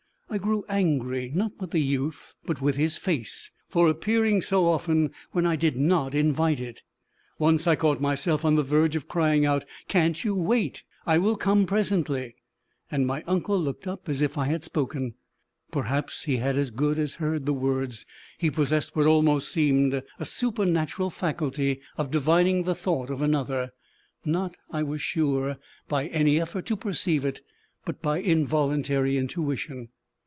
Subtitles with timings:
[0.33, 5.11] I grew angry not with the youth, but with his face, for appearing so often
[5.33, 6.83] when I did not invite it.
[7.37, 10.83] Once I caught myself on the verge of crying out, "Can't you wait?
[11.05, 12.35] I will come presently!"
[12.89, 15.15] and my uncle looked up as if I had spoken.
[15.69, 18.05] Perhaps he had as good as heard the words;
[18.37, 23.73] he possessed what almost seemed a supernatural faculty of divining the thought of another
[24.23, 25.57] not, I was sure,
[25.89, 27.41] by any effort to perceive it,
[27.83, 29.89] but by involuntary intuition.